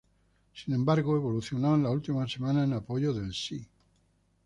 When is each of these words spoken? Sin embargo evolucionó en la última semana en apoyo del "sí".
Sin 0.55 0.73
embargo 0.73 1.15
evolucionó 1.15 1.75
en 1.75 1.83
la 1.83 1.91
última 1.91 2.27
semana 2.27 2.63
en 2.63 2.73
apoyo 2.73 3.13
del 3.13 3.35
"sí". 3.35 3.63